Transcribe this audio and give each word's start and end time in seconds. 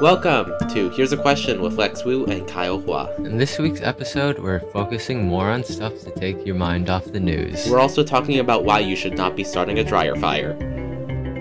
Welcome 0.00 0.52
to 0.68 0.90
Here's 0.90 1.12
a 1.12 1.16
Question 1.16 1.60
with 1.60 1.76
Lex 1.76 2.04
Wu 2.04 2.24
and 2.26 2.46
Kyle 2.46 2.78
Hua. 2.78 3.12
In 3.16 3.36
this 3.36 3.58
week's 3.58 3.80
episode, 3.80 4.38
we're 4.38 4.60
focusing 4.70 5.26
more 5.26 5.50
on 5.50 5.64
stuff 5.64 5.98
to 6.02 6.12
take 6.12 6.46
your 6.46 6.54
mind 6.54 6.88
off 6.88 7.06
the 7.06 7.18
news. 7.18 7.68
We're 7.68 7.80
also 7.80 8.04
talking 8.04 8.38
about 8.38 8.64
why 8.64 8.78
you 8.78 8.94
should 8.94 9.16
not 9.16 9.34
be 9.34 9.42
starting 9.42 9.80
a 9.80 9.84
dryer 9.84 10.14
fire. 10.14 10.54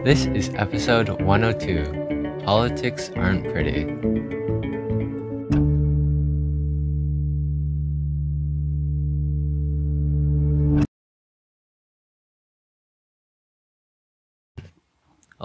This 0.04 0.26
is 0.26 0.50
episode 0.56 1.22
102 1.22 2.42
Politics 2.44 3.12
Aren't 3.16 3.44
Pretty. 3.52 4.37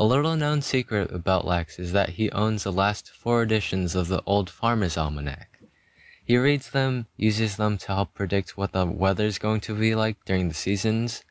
A 0.03 0.13
little 0.13 0.35
known 0.35 0.63
secret 0.63 1.13
about 1.13 1.47
Lex 1.47 1.79
is 1.79 1.93
that 1.93 2.19
he 2.19 2.29
owns 2.33 2.65
the 2.65 2.73
last 2.73 3.09
four 3.09 3.41
editions 3.41 3.95
of 3.95 4.09
the 4.09 4.21
Old 4.27 4.51
Farmer's 4.51 4.97
Almanac. 4.97 5.61
He 6.25 6.37
reads 6.37 6.71
them, 6.71 7.07
uses 7.17 7.55
them 7.55 7.79
to 7.79 7.87
help 7.87 8.13
predict 8.13 8.57
what 8.57 8.73
the 8.73 8.85
weather's 8.85 9.39
going 9.39 9.61
to 9.61 9.77
be 9.77 9.95
like 9.95 10.17
during 10.25 10.49
the 10.49 10.55
seasons, 10.55 11.23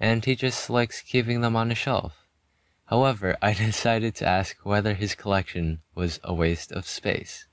and 0.00 0.24
he 0.24 0.34
just 0.34 0.68
likes 0.68 1.02
keeping 1.02 1.40
them 1.40 1.54
on 1.54 1.70
a 1.70 1.76
shelf. 1.76 2.26
However, 2.86 3.36
I 3.42 3.54
decided 3.54 4.16
to 4.16 4.26
ask 4.26 4.56
whether 4.64 4.94
his 4.94 5.14
collection 5.14 5.82
was 5.94 6.18
a 6.24 6.34
waste 6.34 6.72
of 6.72 6.88
space. 6.88 7.46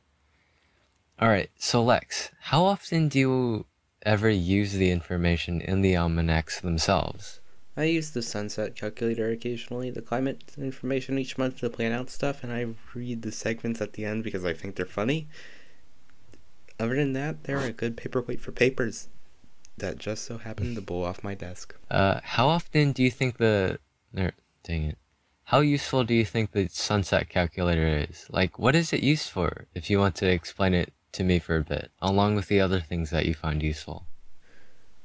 Alright, 1.21 1.51
so 1.59 1.83
Lex, 1.83 2.31
how 2.39 2.63
often 2.65 3.09
do 3.09 3.19
you 3.19 3.65
ever 4.01 4.31
use 4.31 4.73
the 4.73 4.89
information 4.89 5.61
in 5.61 5.81
the 5.81 5.95
almanacs 5.95 6.59
themselves? 6.59 7.41
I 7.77 7.83
use 7.83 8.09
the 8.09 8.23
sunset 8.23 8.75
calculator 8.75 9.29
occasionally, 9.29 9.91
the 9.91 10.01
climate 10.01 10.51
information 10.57 11.19
each 11.19 11.37
month 11.37 11.59
to 11.59 11.69
plan 11.69 11.91
out 11.91 12.09
stuff, 12.09 12.43
and 12.43 12.51
I 12.51 12.65
read 12.95 13.21
the 13.21 13.31
segments 13.31 13.79
at 13.81 13.93
the 13.93 14.03
end 14.03 14.23
because 14.23 14.43
I 14.43 14.53
think 14.53 14.75
they're 14.75 14.85
funny. 14.87 15.27
Other 16.79 16.95
than 16.95 17.13
that, 17.13 17.43
they're 17.43 17.59
a 17.59 17.71
good 17.71 17.95
paperweight 17.95 18.41
for 18.41 18.51
papers 18.51 19.09
that 19.77 19.99
just 19.99 20.25
so 20.25 20.39
happen 20.39 20.73
to 20.73 20.81
blow 20.81 21.03
off 21.03 21.23
my 21.23 21.35
desk. 21.35 21.75
Uh, 21.91 22.19
how 22.23 22.47
often 22.47 22.93
do 22.93 23.03
you 23.03 23.11
think 23.11 23.37
the. 23.37 23.77
Dang 24.63 24.83
it. 24.83 24.97
How 25.43 25.59
useful 25.59 26.03
do 26.03 26.15
you 26.15 26.25
think 26.25 26.51
the 26.51 26.67
sunset 26.67 27.29
calculator 27.29 28.05
is? 28.09 28.25
Like, 28.29 28.57
what 28.59 28.75
is 28.75 28.91
it 28.91 29.01
used 29.01 29.29
for, 29.29 29.67
if 29.75 29.89
you 29.89 29.99
want 29.99 30.15
to 30.15 30.27
explain 30.27 30.73
it 30.73 30.93
to 31.13 31.23
me 31.23 31.39
for 31.39 31.57
a 31.57 31.63
bit, 31.63 31.91
along 32.01 32.35
with 32.35 32.47
the 32.47 32.59
other 32.59 32.81
things 32.81 33.11
that 33.11 33.25
you 33.25 33.33
find 33.33 33.61
useful? 33.63 34.07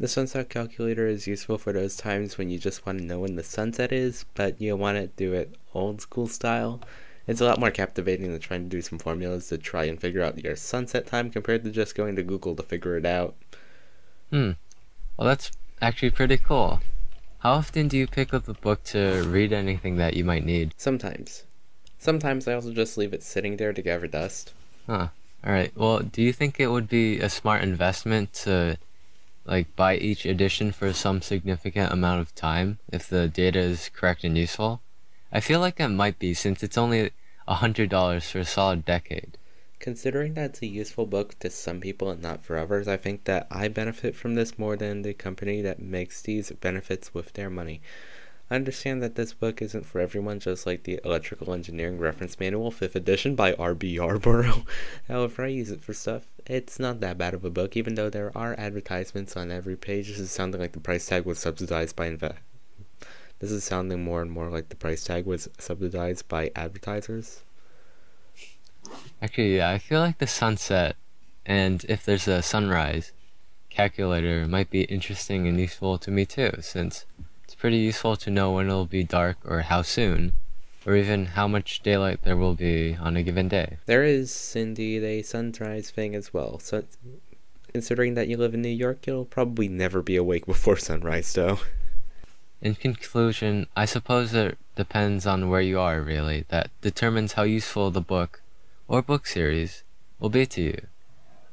The 0.03 0.09
sunset 0.09 0.49
calculator 0.49 1.07
is 1.07 1.29
useful 1.29 1.59
for 1.59 1.73
those 1.73 1.97
times 1.97 2.37
when 2.37 2.51
you 2.51 2.59
just 2.59 2.85
want 2.85 2.99
to 2.99 3.05
know 3.05 3.21
when 3.21 3.37
the 3.37 3.45
sunset 3.45 3.93
is, 3.93 4.25
but 4.35 4.61
you 4.61 4.77
want 4.77 4.99
to 4.99 5.07
do 5.07 5.33
it 5.33 5.55
old 5.75 6.01
school 6.01 6.27
style. 6.27 6.81
It's 7.29 7.41
a 7.41 7.45
lot 7.45 7.61
more 7.61 7.71
captivating 7.71 8.33
than 8.33 8.41
trying 8.41 8.65
to 8.65 8.69
do 8.69 8.83
some 8.83 8.99
formulas 8.99 9.47
to 9.51 9.59
try 9.59 9.85
and 9.85 10.01
figure 10.01 10.25
out 10.25 10.43
your 10.43 10.57
sunset 10.57 11.07
time 11.07 11.31
compared 11.31 11.63
to 11.63 11.71
just 11.71 11.95
going 11.95 12.17
to 12.17 12.25
Google 12.25 12.57
to 12.57 12.65
figure 12.65 12.97
it 12.97 13.07
out. 13.07 13.37
Hmm. 14.31 14.51
Well, 15.17 15.29
that's 15.29 15.53
actually 15.81 16.11
pretty 16.11 16.37
cool. 16.37 16.81
How 17.39 17.53
often 17.53 17.87
do 17.87 17.97
you 17.97 18.09
pick 18.09 18.35
up 18.35 18.47
the 18.47 18.55
book 18.55 18.83
to 18.87 19.23
read 19.29 19.53
anything 19.53 19.99
that 19.99 20.15
you 20.15 20.25
might 20.25 20.45
need? 20.45 20.75
Sometimes. 20.77 21.45
Sometimes 22.01 22.49
I 22.49 22.55
also 22.55 22.73
just 22.73 22.99
leave 22.99 23.15
it 23.15 23.23
sitting 23.23 23.57
there 23.57 23.73
to 23.73 23.81
gather 23.81 24.09
dust. 24.09 24.53
Huh. 24.89 25.11
Alright, 25.47 25.77
well, 25.77 26.01
do 26.01 26.23
you 26.23 26.33
think 26.33 26.59
it 26.59 26.73
would 26.73 26.89
be 26.89 27.21
a 27.21 27.31
smart 27.31 27.63
investment 27.63 28.33
to 28.33 28.79
like 29.45 29.75
buy 29.77 29.97
each 29.97 30.25
edition 30.25 30.73
for 30.73 30.93
some 30.93 31.23
significant 31.23 31.93
amount 31.93 32.21
of 32.21 32.35
time 32.35 32.79
if 32.93 33.09
the 33.09 33.29
data 33.29 33.59
is 33.59 33.91
correct 33.93 34.25
and 34.25 34.37
useful? 34.39 34.83
I 35.33 35.41
feel 35.41 35.61
like 35.61 35.81
it 35.81 35.89
might 35.89 36.19
be 36.19 36.35
since 36.35 36.63
it's 36.63 36.79
only 36.79 37.11
a 37.49 37.55
hundred 37.55 37.89
dollars 37.89 38.31
for 38.31 38.39
a 38.41 38.45
solid 38.45 38.85
decade. 38.85 39.39
Considering 39.79 40.35
that 40.35 40.51
it's 40.51 40.63
a 40.63 40.67
useful 40.67 41.07
book 41.07 41.37
to 41.41 41.51
some 41.51 41.81
people 41.81 42.09
and 42.09 42.23
not 42.23 42.45
for 42.45 42.57
others, 42.57 42.87
I 42.87 42.97
think 42.97 43.25
that 43.25 43.49
I 43.51 43.67
benefit 43.67 44.15
from 44.15 44.35
this 44.37 44.59
more 44.59 44.77
than 44.77 45.03
the 45.03 45.13
company 45.13 45.61
that 45.63 45.83
makes 45.83 46.23
these 46.23 46.53
benefits 46.53 47.13
with 47.13 47.33
their 47.33 47.51
money. 47.51 47.81
I 48.53 48.57
understand 48.57 49.03
that 49.03 49.15
this 49.15 49.33
book 49.33 49.63
isn't 49.63 49.87
for 49.87 49.99
everyone, 49.99 50.39
just 50.39 50.67
like 50.67 50.83
the 50.83 51.01
Electrical 51.07 51.55
Engineering 51.55 51.97
Reference 51.97 52.39
Manual, 52.39 52.71
5th 52.71 52.95
edition 52.95 53.35
by 53.35 53.55
R.B. 53.55 53.97
Yarbrough. 53.97 54.67
However, 55.09 55.45
I 55.45 55.49
use 55.49 55.71
it 55.71 55.81
for 55.81 55.95
stuff. 55.95 56.27
It's 56.45 56.79
not 56.79 57.01
that 57.01 57.17
bad 57.17 57.33
of 57.33 57.47
a 57.47 57.51
book, 57.51 57.79
even 57.79 57.95
though 57.95 58.11
there 58.11 58.31
are 58.37 58.55
advertisements 58.59 59.39
on 59.39 59.51
every 59.51 59.75
page. 59.75 60.09
This 60.09 60.19
is 60.19 60.31
sounding 60.31 60.61
like 60.61 60.73
the 60.73 60.81
price 60.81 61.07
tag 61.07 61.25
was 61.25 61.39
subsidized 61.39 61.97
by 61.97 62.11
inve- 62.11 62.37
This 63.39 63.51
is 63.51 63.65
sounding 63.65 64.05
more 64.05 64.21
and 64.21 64.31
more 64.31 64.51
like 64.51 64.69
the 64.69 64.77
price 64.77 65.03
tag 65.03 65.25
was 65.25 65.49
subsidized 65.57 66.29
by 66.29 66.51
advertisers. 66.55 67.45
Actually, 69.23 69.57
yeah, 69.57 69.71
I 69.71 69.79
feel 69.79 70.01
like 70.01 70.19
the 70.19 70.27
sunset 70.27 70.97
and 71.47 71.87
if 71.89 72.05
there's 72.05 72.29
a 72.29 72.43
sunrise 72.43 73.13
calculator 73.71 74.47
might 74.47 74.69
be 74.69 74.83
interesting 74.83 75.49
and 75.49 75.59
useful 75.59 75.97
to 75.97 76.11
me 76.11 76.27
too, 76.27 76.51
since 76.61 77.07
pretty 77.63 77.77
useful 77.77 78.17
to 78.17 78.29
know 78.29 78.51
when 78.51 78.67
it'll 78.67 78.87
be 78.87 79.05
dark 79.05 79.37
or 79.45 79.61
how 79.61 79.83
soon, 79.83 80.33
or 80.85 80.97
even 80.97 81.27
how 81.27 81.47
much 81.47 81.81
daylight 81.85 82.21
there 82.23 82.37
will 82.37 82.57
be 82.57 82.97
on 83.01 83.17
a 83.17 83.23
given 83.23 83.47
day. 83.47 83.77
There 83.87 84.03
is 84.03 84.57
indeed 84.57 85.05
a 85.05 85.23
sunrise 85.23 85.89
thing 85.89 86.17
as 86.17 86.35
well. 86.35 86.59
So, 86.59 86.83
considering 87.73 88.15
that 88.15 88.27
you 88.27 88.37
live 88.37 88.53
in 88.53 88.63
New 88.63 88.69
York, 88.69 89.07
you'll 89.07 89.27
probably 89.27 89.69
never 89.69 90.03
be 90.03 90.17
awake 90.17 90.45
before 90.55 90.77
sunrise, 90.77 91.33
though. 91.35 91.61
In 92.61 92.75
conclusion, 92.75 93.69
I 93.77 93.85
suppose 93.85 94.35
it 94.35 94.59
depends 94.75 95.25
on 95.25 95.49
where 95.49 95.61
you 95.61 95.79
are, 95.79 96.03
really, 96.03 96.45
that 96.49 96.71
determines 96.81 97.35
how 97.35 97.45
useful 97.45 97.93
the 97.93 98.01
book 98.01 98.43
or 98.89 99.03
book 99.03 99.25
series 99.25 99.85
will 100.19 100.31
be 100.31 100.47
to 100.47 100.63
you. 100.63 100.87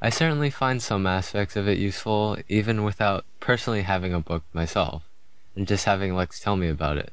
I 0.02 0.10
certainly 0.10 0.50
find 0.50 0.82
some 0.82 1.06
aspects 1.06 1.56
of 1.56 1.68
it 1.68 1.78
useful 1.78 2.38
even 2.48 2.84
without 2.84 3.26
personally 3.40 3.84
having 3.84 4.16
a 4.16 4.20
book 4.20 4.44
myself, 4.54 5.04
and 5.60 5.68
just 5.68 5.84
having 5.84 6.16
Lex 6.16 6.40
tell 6.40 6.56
me 6.56 6.70
about 6.70 6.98
it. 6.98 7.12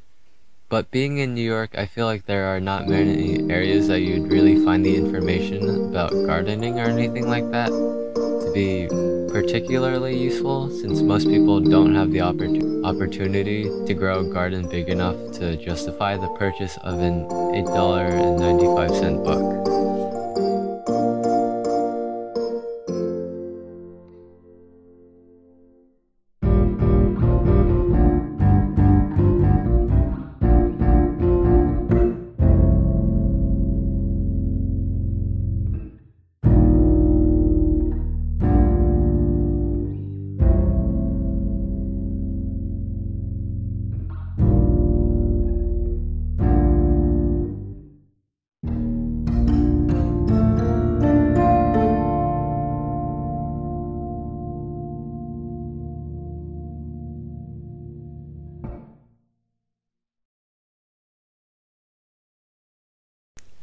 But 0.68 0.92
being 0.92 1.18
in 1.18 1.34
New 1.34 1.42
York, 1.42 1.76
I 1.76 1.86
feel 1.86 2.06
like 2.06 2.26
there 2.26 2.46
are 2.46 2.60
not 2.60 2.88
many 2.88 3.52
areas 3.52 3.88
that 3.88 4.00
you'd 4.00 4.30
really 4.30 4.64
find 4.64 4.86
the 4.86 4.96
information 4.96 5.88
about 5.88 6.12
gardening 6.12 6.78
or 6.78 6.84
anything 6.84 7.28
like 7.28 7.50
that 7.50 7.70
to 7.70 8.50
be 8.54 8.86
particularly 9.32 10.16
useful 10.16 10.70
since 10.70 11.02
most 11.02 11.26
people 11.26 11.58
don't 11.58 11.96
have 11.96 12.12
the 12.12 12.18
oppor- 12.18 12.84
opportunity 12.84 13.64
to 13.84 13.94
grow 13.94 14.20
a 14.20 14.32
garden 14.32 14.68
big 14.68 14.90
enough 14.90 15.16
to 15.32 15.56
justify 15.56 16.16
the 16.16 16.28
purchase 16.38 16.78
of 16.84 17.00
an 17.00 17.24
$8.95 17.24 19.24
book. 19.24 19.65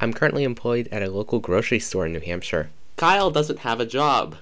I'm 0.03 0.11
currently 0.11 0.43
employed 0.43 0.89
at 0.91 1.01
a 1.01 1.09
local 1.09 1.39
grocery 1.39 1.79
store 1.79 2.05
in 2.05 2.11
New 2.11 2.19
Hampshire. 2.19 2.69
Kyle 2.97 3.31
doesn't 3.31 3.59
have 3.59 3.79
a 3.79 3.85
job. 3.85 4.35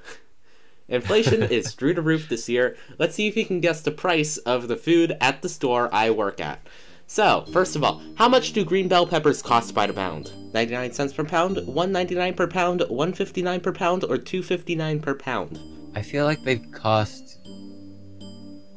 Inflation 0.89 1.43
is 1.43 1.73
through 1.73 1.93
the 1.93 2.01
roof 2.01 2.27
this 2.29 2.49
year. 2.49 2.75
Let's 2.97 3.13
see 3.13 3.27
if 3.27 3.37
you 3.37 3.45
can 3.45 3.59
guess 3.59 3.81
the 3.81 3.91
price 3.91 4.37
of 4.37 4.67
the 4.67 4.75
food 4.75 5.15
at 5.21 5.43
the 5.43 5.49
store 5.49 5.87
I 5.93 6.09
work 6.09 6.41
at. 6.41 6.65
So, 7.05 7.45
first 7.53 7.75
of 7.75 7.83
all, 7.83 8.01
how 8.15 8.27
much 8.27 8.53
do 8.53 8.65
green 8.65 8.87
bell 8.87 9.05
peppers 9.05 9.43
cost 9.43 9.75
by 9.75 9.85
the 9.85 9.93
pound? 9.93 10.31
99 10.51 10.93
cents 10.93 11.13
per 11.13 11.25
pound, 11.25 11.57
1.99 11.57 12.35
per 12.35 12.47
pound, 12.47 12.79
1.59 12.79 13.61
per 13.61 13.71
pound, 13.71 14.03
or 14.05 14.17
2.59 14.17 14.99
per 14.99 15.13
pound? 15.13 15.59
I 15.93 16.01
feel 16.01 16.25
like 16.25 16.43
they 16.43 16.57
cost 16.57 17.37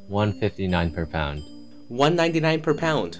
159 0.07 0.91
per 0.91 1.07
pound. 1.07 1.41
1.99 1.89 2.61
per 2.61 2.75
pound. 2.75 3.17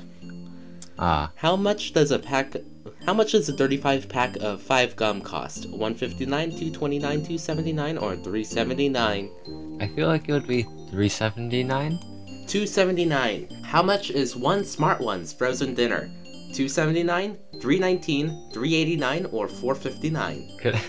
Ah, 1.00 1.32
How 1.38 1.56
much 1.56 1.94
does 1.94 2.12
a 2.12 2.20
pack 2.20 2.56
How 3.06 3.14
much 3.14 3.34
does 3.34 3.48
a 3.50 3.54
35 3.54 4.10
pack 4.10 4.36
of 4.38 4.64
5 4.64 4.96
gum 4.96 5.22
cost? 5.22 5.70
159, 5.70 6.50
229, 6.50 7.00
279, 7.18 7.98
or 8.00 8.16
379? 8.16 9.78
I 9.80 9.88
feel 9.90 10.08
like 10.08 10.28
it 10.28 10.34
would 10.34 10.48
be 10.48 10.64
379. 10.64 12.00
279. 12.48 13.62
How 13.64 13.84
much 13.84 14.10
is 14.10 14.36
one 14.36 14.66
Smart 14.66 15.00
Ones 15.00 15.32
frozen 15.34 15.76
dinner? 15.76 16.10
279, 16.54 17.38
319, 17.62 18.50
389, 18.52 19.26
or 19.28 19.48
459? 19.50 20.58
Could 20.60 20.80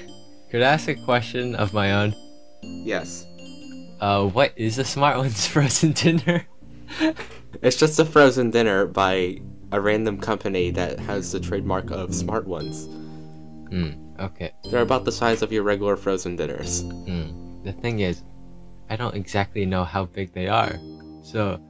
could 0.51 0.63
I 0.63 0.73
ask 0.73 0.89
a 0.89 0.95
question 0.95 1.55
of 1.57 1.75
my 1.75 1.93
own? 1.93 2.15
Yes. 2.63 3.27
Uh, 4.01 4.27
what 4.29 4.55
is 4.57 4.79
a 4.79 4.85
Smart 4.85 5.19
Ones 5.19 5.47
frozen 5.53 5.93
dinner? 5.93 6.47
It's 7.61 7.77
just 7.77 7.99
a 7.99 8.07
frozen 8.07 8.51
dinner 8.51 8.87
by 8.87 9.41
a 9.73 9.81
random 9.81 10.19
company 10.19 10.71
that 10.71 10.99
has 11.01 11.33
the 11.33 11.41
trademark 11.41 11.91
of 11.91 12.15
Smart 12.15 12.47
Ones. 12.47 12.87
Hmm. 13.69 14.07
Okay. 14.19 14.53
They're 14.71 14.83
about 14.83 15.05
the 15.05 15.13
size 15.13 15.43
of 15.43 15.53
your 15.53 15.63
regular 15.63 15.97
frozen 15.97 16.37
dinners. 16.37 16.83
Hmm. 16.83 17.63
The 17.65 17.73
thing 17.73 18.01
is, 18.01 18.23
I 18.89 18.97
don't 18.97 19.15
exactly 19.15 19.67
know 19.67 19.85
how 19.85 20.07
big 20.07 20.33
they 20.33 20.47
are, 20.47 20.79
so 21.23 21.61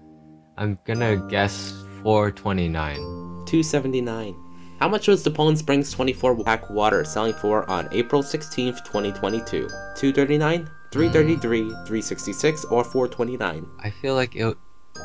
I'm 0.59 0.79
gonna 0.85 1.17
guess 1.29 1.73
429. 2.03 2.97
279. 3.47 4.35
How 4.79 4.89
much 4.89 5.09
was 5.09 5.23
the 5.23 5.31
Poland 5.31 5.59
Springs 5.59 5.91
24 5.91 6.45
pack 6.45 6.69
water 6.69 7.03
selling 7.05 7.33
for 7.33 7.69
on 7.71 7.89
April 7.93 8.23
16th, 8.23 8.85
2022? 8.85 9.69
239, 9.69 10.69
333, 10.93 11.61
366, 11.71 12.65
or 12.67 12.85
429? 12.85 13.67
I 13.81 13.91
feel 13.91 14.15
like 14.15 14.37
it 14.37 14.55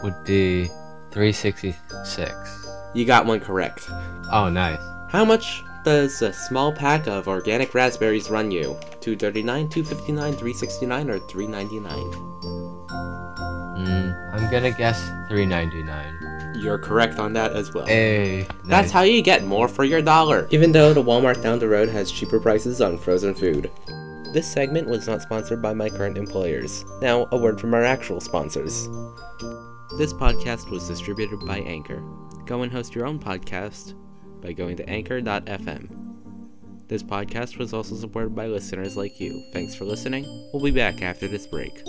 would 0.03 0.23
be 0.25 0.67
366. 1.11 2.60
You 2.93 3.05
got 3.05 3.25
one 3.25 3.39
correct. 3.39 3.89
Oh, 4.31 4.49
nice. 4.49 4.81
How 5.09 5.23
much 5.25 5.63
does 5.83 6.21
a 6.21 6.31
small 6.31 6.71
pack 6.73 7.07
of 7.07 7.27
organic 7.27 7.73
raspberries 7.73 8.29
run 8.29 8.51
you? 8.51 8.77
239, 9.01 9.69
259, 9.69 10.33
369, 10.33 11.09
or 11.09 11.19
399? 11.19 12.51
Hmm. 13.81 14.35
I'm 14.35 14.51
gonna 14.51 14.71
guess 14.71 15.01
399. 15.29 16.55
You're 16.61 16.77
correct 16.77 17.17
on 17.17 17.33
that 17.33 17.53
as 17.53 17.73
well. 17.73 17.85
Hey. 17.85 18.41
That's 18.65 18.87
nice. 18.87 18.91
how 18.91 19.01
you 19.01 19.21
get 19.21 19.43
more 19.45 19.67
for 19.67 19.83
your 19.83 20.01
dollar. 20.01 20.47
Even 20.51 20.71
though 20.71 20.93
the 20.93 21.03
Walmart 21.03 21.41
down 21.41 21.59
the 21.59 21.67
road 21.67 21.89
has 21.89 22.11
cheaper 22.11 22.39
prices 22.39 22.81
on 22.81 22.97
frozen 22.97 23.33
food. 23.33 23.71
This 24.33 24.49
segment 24.51 24.87
was 24.87 25.07
not 25.07 25.21
sponsored 25.21 25.61
by 25.61 25.73
my 25.73 25.89
current 25.89 26.17
employers. 26.17 26.85
Now, 27.01 27.27
a 27.31 27.37
word 27.37 27.59
from 27.59 27.73
our 27.73 27.83
actual 27.83 28.21
sponsors. 28.21 28.87
This 30.01 30.13
podcast 30.13 30.71
was 30.71 30.87
distributed 30.87 31.45
by 31.45 31.59
Anchor. 31.59 32.01
Go 32.47 32.63
and 32.63 32.71
host 32.71 32.95
your 32.95 33.05
own 33.05 33.19
podcast 33.19 33.93
by 34.41 34.51
going 34.51 34.75
to 34.77 34.89
anchor.fm. 34.89 36.87
This 36.87 37.03
podcast 37.03 37.59
was 37.59 37.71
also 37.71 37.93
supported 37.93 38.33
by 38.33 38.47
listeners 38.47 38.97
like 38.97 39.19
you. 39.19 39.47
Thanks 39.53 39.75
for 39.75 39.85
listening. 39.85 40.25
We'll 40.51 40.63
be 40.63 40.71
back 40.71 41.03
after 41.03 41.27
this 41.27 41.45
break. 41.45 41.83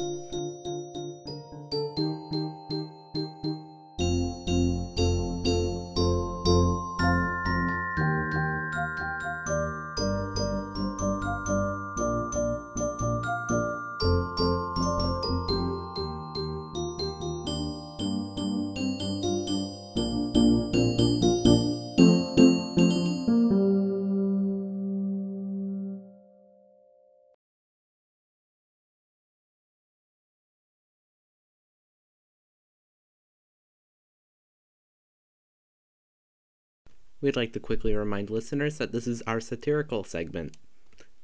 We'd 37.22 37.36
like 37.36 37.52
to 37.52 37.60
quickly 37.60 37.94
remind 37.94 38.30
listeners 38.30 38.78
that 38.78 38.90
this 38.90 39.06
is 39.06 39.22
our 39.28 39.40
satirical 39.40 40.02
segment. 40.02 40.56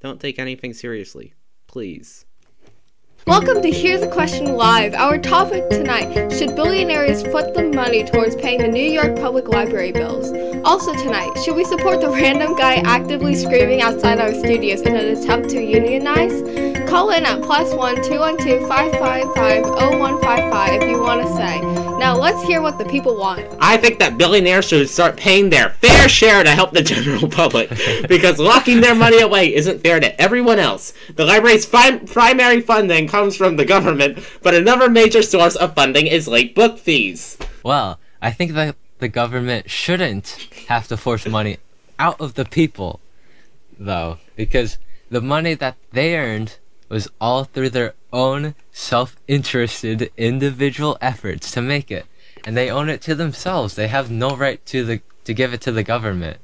Don't 0.00 0.20
take 0.20 0.38
anything 0.38 0.72
seriously. 0.72 1.34
Please. 1.66 2.24
Welcome 3.26 3.60
to 3.62 3.68
Hear 3.68 3.98
the 3.98 4.06
Question 4.06 4.54
Live. 4.54 4.94
Our 4.94 5.18
topic 5.18 5.68
tonight 5.70 6.30
should 6.30 6.54
billionaires 6.54 7.24
foot 7.24 7.52
the 7.52 7.64
money 7.64 8.04
towards 8.04 8.36
paying 8.36 8.60
the 8.60 8.68
New 8.68 8.80
York 8.80 9.16
Public 9.16 9.48
Library 9.48 9.90
bills? 9.90 10.30
Also, 10.64 10.94
tonight, 10.94 11.36
should 11.44 11.56
we 11.56 11.64
support 11.64 12.00
the 12.00 12.10
random 12.10 12.54
guy 12.56 12.76
actively 12.84 13.34
screaming 13.34 13.82
outside 13.82 14.20
our 14.20 14.32
studios 14.32 14.82
in 14.82 14.94
an 14.94 15.16
attempt 15.16 15.50
to 15.50 15.60
unionize? 15.60 16.88
Call 16.88 17.10
in 17.10 17.26
at 17.26 17.42
plus 17.42 17.74
one 17.74 18.00
two 18.04 18.20
one 18.20 18.38
two 18.38 18.64
five 18.68 18.92
five 18.92 19.24
five 19.34 19.64
zero 19.64 19.98
one 19.98 20.22
five 20.22 20.48
five 20.48 20.80
if 20.80 20.88
you 20.88 21.02
want 21.02 21.22
to 21.22 21.34
say. 21.34 21.88
Now, 21.98 22.16
let's 22.16 22.40
hear 22.44 22.62
what 22.62 22.78
the 22.78 22.84
people 22.84 23.16
want. 23.16 23.44
I 23.58 23.76
think 23.76 23.98
that 23.98 24.16
billionaires 24.16 24.68
should 24.68 24.88
start 24.88 25.16
paying 25.16 25.50
their 25.50 25.70
fair 25.70 26.08
share 26.08 26.44
to 26.44 26.50
help 26.50 26.72
the 26.72 26.80
general 26.94 27.28
public 27.28 27.70
because 28.08 28.38
locking 28.38 28.80
their 28.80 28.94
money 28.94 29.20
away 29.20 29.52
isn't 29.52 29.82
fair 29.82 29.98
to 29.98 30.20
everyone 30.20 30.60
else. 30.60 30.94
The 31.16 31.24
library's 31.24 31.66
fi- 31.66 31.98
primary 31.98 32.60
funding 32.60 33.08
comes 33.08 33.36
from 33.36 33.56
the 33.56 33.64
government, 33.64 34.20
but 34.42 34.54
another 34.54 34.88
major 34.88 35.22
source 35.22 35.56
of 35.56 35.74
funding 35.74 36.06
is 36.06 36.28
late 36.28 36.54
book 36.54 36.78
fees. 36.78 37.36
Well, 37.64 37.98
I 38.22 38.30
think 38.30 38.52
that 38.52 38.76
the 39.00 39.08
government 39.08 39.68
shouldn't 39.68 40.48
have 40.68 40.86
to 40.88 40.96
force 40.96 41.26
money 41.26 41.56
out 41.98 42.20
of 42.20 42.34
the 42.34 42.44
people, 42.44 43.00
though, 43.76 44.18
because 44.36 44.78
the 45.10 45.20
money 45.20 45.54
that 45.54 45.76
they 45.90 46.16
earned 46.16 46.58
was 46.88 47.08
all 47.20 47.42
through 47.42 47.70
their 47.70 47.94
own 48.12 48.55
self-interested 48.72 50.10
individual 50.16 50.99
efforts 51.00 51.50
to 51.52 51.60
make 51.60 51.90
it, 51.90 52.06
and 52.44 52.56
they 52.56 52.70
own 52.70 52.88
it 52.88 53.00
to 53.02 53.14
themselves. 53.14 53.75
They 53.75 53.88
have 53.88 54.10
no 54.10 54.37
right 54.37 54.64
to 54.66 54.84
the 54.84 55.00
to 55.25 55.34
give 55.34 55.52
it 55.52 55.60
to 55.62 55.72
the 55.72 55.82
government. 55.82 56.38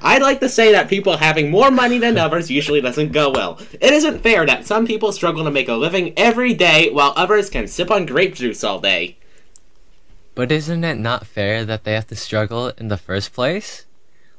I'd 0.00 0.22
like 0.22 0.40
to 0.40 0.48
say 0.48 0.72
that 0.72 0.88
people 0.88 1.16
having 1.16 1.50
more 1.50 1.70
money 1.70 1.98
than 1.98 2.18
others 2.18 2.50
usually 2.50 2.80
doesn't 2.80 3.12
go 3.12 3.30
well. 3.30 3.60
It 3.80 3.92
isn't 3.92 4.22
fair 4.22 4.46
that 4.46 4.66
some 4.66 4.86
people 4.86 5.12
struggle 5.12 5.44
to 5.44 5.50
make 5.50 5.68
a 5.68 5.74
living 5.74 6.12
every 6.16 6.54
day 6.54 6.90
while 6.90 7.12
others 7.16 7.50
can 7.50 7.68
sip 7.68 7.90
on 7.90 8.06
grape 8.06 8.34
juice 8.34 8.64
all 8.64 8.80
day. 8.80 9.18
But 10.34 10.52
isn't 10.52 10.84
it 10.84 10.98
not 10.98 11.26
fair 11.26 11.64
that 11.64 11.84
they 11.84 11.94
have 11.94 12.08
to 12.08 12.16
struggle 12.16 12.68
in 12.76 12.88
the 12.88 12.98
first 12.98 13.32
place? 13.32 13.86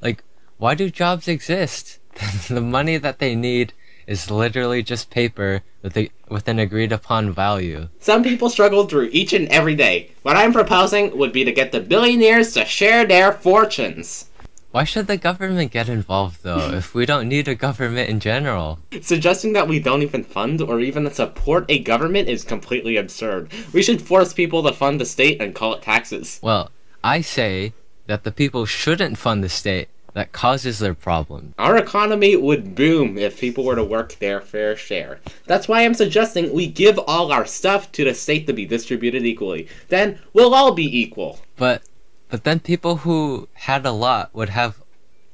Like, 0.01 0.24
why 0.57 0.75
do 0.75 0.89
jobs 0.89 1.27
exist? 1.27 2.00
the 2.50 2.62
money 2.62 2.98
that 2.98 3.19
they 3.19 3.36
need 3.36 3.74
is 4.07 4.31
literally 4.31 4.81
just 4.81 5.09
paper 5.09 5.62
with, 5.83 5.98
a, 5.98 6.09
with 6.30 6.48
an 6.48 6.57
agreed 6.57 6.92
upon 6.92 7.31
value. 7.31 7.89
Some 8.00 8.24
people 8.24 8.50
struggle 8.50 8.86
through 8.86 9.10
each 9.12 9.34
and 9.34 9.48
every 9.50 9.75
day. 9.75 10.12
What 10.24 10.38
I'm 10.38 10.53
proposing 10.53 11.15
would 11.17 11.34
be 11.34 11.43
to 11.43 11.51
get 11.51 11.72
the 11.72 11.81
billionaires 11.81 12.53
to 12.53 12.65
share 12.65 13.05
their 13.05 13.34
fortunes. 13.34 14.25
Why 14.72 14.84
should 14.84 15.08
the 15.08 15.17
government 15.17 15.72
get 15.72 15.89
involved 15.89 16.43
though, 16.43 16.72
if 16.74 16.93
we 16.93 17.05
don't 17.05 17.27
need 17.27 17.48
a 17.48 17.55
government 17.55 18.10
in 18.10 18.20
general? 18.20 18.79
Suggesting 19.01 19.53
that 19.53 19.67
we 19.67 19.79
don't 19.79 20.03
even 20.03 20.24
fund 20.24 20.62
or 20.62 20.79
even 20.79 21.10
support 21.12 21.65
a 21.70 21.79
government 21.79 22.29
is 22.29 22.43
completely 22.43 22.98
absurd. 22.98 23.51
We 23.74 23.81
should 23.81 24.01
force 24.01 24.34
people 24.34 24.63
to 24.63 24.74
fund 24.74 25.01
the 25.01 25.05
state 25.05 25.41
and 25.41 25.55
call 25.55 25.74
it 25.74 25.81
taxes. 25.81 26.39
Well, 26.41 26.72
I 27.03 27.22
say 27.22 27.74
that 28.08 28.24
the 28.24 28.31
people 28.31 28.65
shouldn't 28.65 29.17
fund 29.17 29.43
the 29.43 29.50
state 29.50 29.89
that 30.17 30.31
causes 30.31 30.79
their 30.79 30.95
problem. 30.95 31.53
Our 31.59 31.77
economy 31.77 32.36
would 32.36 32.74
boom 32.74 33.19
if 33.19 33.39
people 33.39 33.63
were 33.63 33.75
to 33.75 33.83
work 33.83 34.13
their 34.15 34.41
fair 34.41 34.75
share. 34.75 35.19
That's 35.45 35.67
why 35.67 35.86
I'm 35.86 35.93
suggesting 35.93 36.51
we 36.51 36.65
give 36.65 37.00
all 37.05 37.31
our 37.31 37.45
stuff 37.45 37.91
to 37.91 38.03
the 38.03 38.15
state 38.15 38.47
to 38.47 38.53
be 38.53 38.65
distributed 38.65 39.27
equally. 39.27 39.67
Then 39.89 40.19
we'll 40.33 40.55
all 40.55 40.71
be 40.71 41.00
equal. 41.00 41.39
But 41.55 41.83
but 42.29 42.45
then 42.45 42.59
people 42.59 42.97
who 42.97 43.47
had 43.53 43.86
a 43.86 43.91
lot 43.91 44.33
would 44.33 44.50
have 44.50 44.81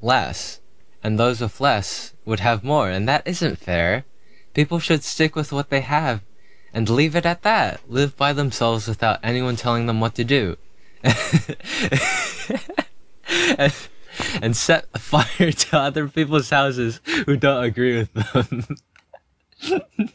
less, 0.02 0.60
and 1.02 1.18
those 1.18 1.40
with 1.40 1.62
less 1.62 2.14
would 2.26 2.42
have 2.42 2.62
more, 2.66 2.90
and 2.90 3.08
that 3.08 3.26
isn't 3.26 3.60
fair. 3.60 4.04
People 4.54 4.80
should 4.80 5.06
stick 5.06 5.34
with 5.34 5.54
what 5.54 5.70
they 5.70 5.80
have 5.80 6.20
and 6.74 6.90
leave 6.90 7.16
it 7.16 7.26
at 7.26 7.44
that. 7.44 7.80
Live 7.88 8.18
by 8.18 8.34
themselves 8.34 8.90
without 8.90 9.22
anyone 9.24 9.56
telling 9.56 9.86
them 9.86 10.02
what 10.02 10.16
to 10.16 10.26
do. 10.26 10.58
and, 13.58 13.74
and 14.42 14.56
set 14.56 14.90
fire 15.00 15.52
to 15.52 15.78
other 15.78 16.08
people's 16.08 16.50
houses 16.50 17.02
who 17.26 17.38
don't 17.38 17.64
agree 17.64 18.00
with 18.00 18.14
them. 18.14 18.66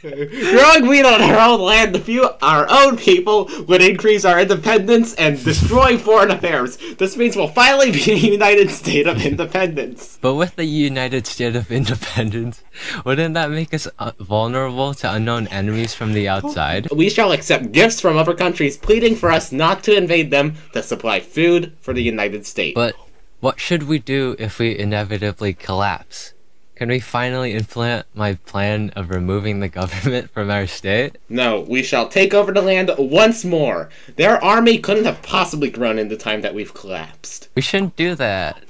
Growing 0.02 0.86
wheat 0.86 1.04
on 1.04 1.20
our 1.20 1.38
own 1.38 1.60
land 1.60 1.92
to 1.92 2.00
fuel 2.00 2.38
our 2.40 2.66
own 2.70 2.96
people 2.96 3.50
would 3.68 3.82
increase 3.82 4.24
our 4.24 4.40
independence 4.40 5.14
and 5.14 5.42
destroy 5.44 5.98
foreign 5.98 6.30
affairs. 6.30 6.78
This 6.96 7.18
means 7.18 7.36
we'll 7.36 7.48
finally 7.48 7.92
be 7.92 8.12
a 8.12 8.16
united 8.16 8.70
state 8.70 9.06
of 9.06 9.24
independence. 9.24 10.18
But 10.22 10.36
with 10.36 10.56
the 10.56 10.64
United 10.64 11.26
State 11.26 11.54
of 11.54 11.70
Independence, 11.70 12.64
wouldn't 13.04 13.34
that 13.34 13.50
make 13.50 13.74
us 13.74 13.86
uh, 13.98 14.12
vulnerable 14.18 14.94
to 14.94 15.12
unknown 15.12 15.46
enemies 15.48 15.94
from 15.94 16.14
the 16.14 16.28
outside? 16.28 16.90
We 16.90 17.10
shall 17.10 17.32
accept 17.32 17.72
gifts 17.72 18.00
from 18.00 18.16
other 18.16 18.34
countries, 18.34 18.78
pleading 18.78 19.16
for 19.16 19.30
us 19.30 19.52
not 19.52 19.84
to 19.84 19.94
invade 19.94 20.30
them 20.30 20.54
to 20.72 20.82
supply 20.82 21.20
food 21.20 21.74
for 21.80 21.92
the 21.92 22.02
United 22.02 22.46
States. 22.46 22.74
But 22.74 22.96
what 23.40 23.60
should 23.60 23.82
we 23.82 23.98
do 23.98 24.34
if 24.38 24.58
we 24.58 24.78
inevitably 24.78 25.52
collapse? 25.52 26.32
Can 26.80 26.88
we 26.88 26.98
finally 26.98 27.52
implement 27.52 28.06
my 28.14 28.36
plan 28.46 28.88
of 28.96 29.10
removing 29.10 29.60
the 29.60 29.68
government 29.68 30.30
from 30.32 30.50
our 30.50 30.66
state? 30.66 31.18
No, 31.28 31.60
we 31.60 31.82
shall 31.82 32.08
take 32.08 32.32
over 32.32 32.52
the 32.52 32.62
land 32.62 32.90
once 32.96 33.44
more. 33.44 33.90
Their 34.16 34.42
army 34.42 34.78
couldn't 34.78 35.04
have 35.04 35.20
possibly 35.20 35.68
grown 35.68 35.98
in 35.98 36.08
the 36.08 36.16
time 36.16 36.40
that 36.40 36.54
we've 36.54 36.72
collapsed. 36.72 37.50
We 37.54 37.60
shouldn't 37.60 37.96
do 37.96 38.14
that. 38.14 38.64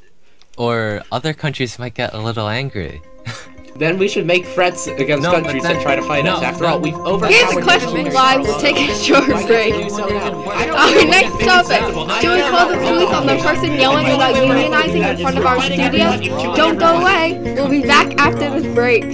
Or 0.59 1.05
other 1.13 1.33
countries 1.33 1.79
might 1.79 1.95
get 1.95 2.13
a 2.13 2.19
little 2.19 2.49
angry. 2.49 3.01
Then 3.77 3.99
we 3.99 4.09
should 4.09 4.27
make 4.27 4.45
threats 4.47 4.87
against 4.87 5.23
No, 5.23 5.33
countries 5.33 5.63
then- 5.63 5.77
that 5.77 5.83
try 5.83 5.97
to 5.97 6.03
fight 6.03 6.25
no, 6.25 6.35
us. 6.37 6.43
After 6.43 6.65
no. 6.65 6.71
all, 6.71 6.81
we've 6.81 6.95
overpowered 6.95 7.33
Here's 7.33 7.49
the 7.51 7.55
them 7.57 7.65
question 7.65 7.93
with 8.05 8.15
our 8.17 8.41
We'll 8.43 8.61
take 8.61 8.77
a 8.77 8.95
short 8.95 9.27
break. 9.47 9.75
we 9.75 9.83
do 9.85 9.91
so 9.91 10.07
now? 10.07 10.45
I 10.51 10.67
don't 10.67 10.77
Our 10.79 11.05
next 11.07 11.41
topic. 11.41 12.21
Do 12.21 12.31
we 12.31 12.37
don't 12.39 12.51
call 12.51 12.69
the 12.69 12.77
think 12.77 12.89
police 12.89 13.15
on 13.15 13.27
the 13.27 13.37
person 13.43 13.73
yelling 13.73 14.07
about 14.07 14.35
unionizing 14.35 15.11
in 15.11 15.17
front 15.23 15.39
of 15.39 15.47
our 15.47 15.61
studio? 15.63 16.55
Don't 16.57 16.79
go 16.79 16.99
away. 17.01 17.39
We'll 17.55 17.69
be 17.71 17.83
back 17.83 18.19
after 18.21 18.51
this 18.61 18.75
break. 18.75 19.05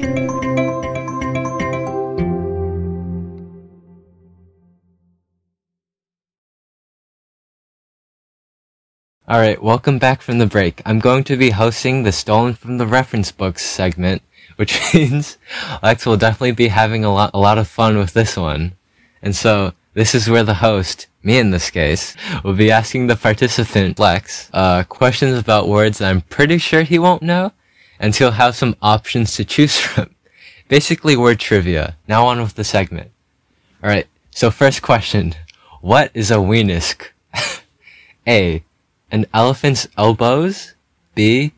Alright, 9.29 9.61
welcome 9.61 9.99
back 9.99 10.23
from 10.23 10.39
the 10.39 10.47
break. 10.47 10.81
I'm 10.87 11.01
going 11.01 11.25
to 11.25 11.37
be 11.37 11.51
hosting 11.51 12.03
the 12.03 12.13
Stolen 12.13 12.55
from 12.55 12.79
the 12.79 12.87
Reference 12.87 13.33
Books 13.33 13.65
segment, 13.65 14.23
which 14.57 14.79
means 14.95 15.39
Lex 15.83 16.05
will 16.05 16.17
definitely 16.17 16.53
be 16.53 16.69
having 16.69 17.05
a 17.05 17.13
lot, 17.13 17.31
a 17.33 17.39
lot 17.39 17.59
of 17.59 17.69
fun 17.69 17.97
with 17.97 18.13
this 18.13 18.37
one. 18.37 18.73
And 19.23 19.35
so, 19.35 19.73
this 19.95 20.15
is 20.15 20.29
where 20.29 20.45
the 20.45 20.55
host, 20.55 21.07
me 21.23 21.39
in 21.39 21.51
this 21.51 21.71
case, 21.71 22.15
will 22.45 22.53
be 22.53 22.71
asking 22.71 23.07
the 23.07 23.17
participant, 23.17 23.99
Lex, 23.99 24.51
uh, 24.53 24.85
questions 24.85 25.39
about 25.39 25.69
words 25.69 25.99
that 25.99 26.11
I'm 26.11 26.21
pretty 26.21 26.59
sure 26.59 26.83
he 26.83 26.99
won't 26.99 27.23
know, 27.23 27.53
and 27.99 28.15
he'll 28.15 28.33
have 28.33 28.55
some 28.55 28.77
options 28.83 29.35
to 29.37 29.45
choose 29.45 29.79
from. 29.79 30.15
Basically 30.69 31.17
word 31.17 31.41
trivia. 31.41 31.97
Now 32.09 32.27
on 32.27 32.43
with 32.43 32.57
the 32.57 32.65
segment. 32.65 33.11
Alright, 33.83 34.07
so 34.31 34.51
first 34.51 34.83
question. 34.83 35.35
What 35.81 36.11
is 36.13 36.31
a 36.31 36.35
weenusk? 36.35 37.07
A. 38.27 38.65
An 39.11 39.27
elephant's 39.33 39.89
elbows? 39.97 40.75
B. 41.15 41.53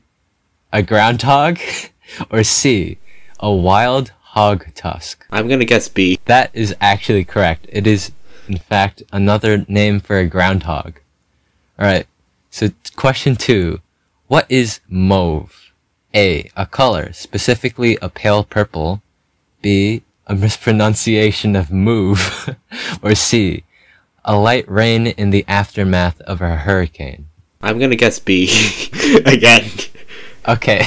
A 0.73 0.83
groundhog? 0.83 1.59
Or 2.31 2.43
C. 2.43 2.99
A 3.41 3.53
wild 3.53 4.13
hog 4.21 4.67
tusk? 4.75 5.27
I'm 5.31 5.49
gonna 5.49 5.65
guess 5.65 5.89
B. 5.89 6.19
That 6.25 6.51
is 6.53 6.75
actually 6.81 7.25
correct. 7.25 7.67
It 7.69 7.87
is, 7.87 8.13
in 8.49 8.59
fact, 8.59 9.03
another 9.13 9.65
name 9.69 10.01
for 10.01 10.19
a 10.19 10.27
groundhog. 10.27 11.01
Alright, 11.79 12.07
so 12.51 12.69
question 12.97 13.37
two. 13.37 13.81
What 14.27 14.47
is 14.49 14.81
mauve? 14.89 15.73
A. 16.15 16.51
A 16.57 16.67
color, 16.67 17.13
specifically 17.13 17.99
a 18.03 18.09
pale 18.09 18.45
purple. 18.45 19.03
B. 19.63 20.03
A 20.27 20.35
mispronunciation 20.35 21.57
of 21.57 21.71
move. 21.71 22.55
or 23.03 23.15
C. 23.15 23.65
A 24.25 24.37
light 24.37 24.69
rain 24.71 25.07
in 25.07 25.31
the 25.31 25.45
aftermath 25.49 26.21
of 26.23 26.43
a 26.43 26.57
hurricane. 26.57 27.29
I'm 27.63 27.79
gonna 27.79 27.97
guess 27.97 28.19
B 28.19 28.51
again. 29.25 29.71
Okay. 30.49 30.85